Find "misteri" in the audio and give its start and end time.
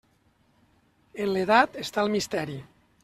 2.17-2.57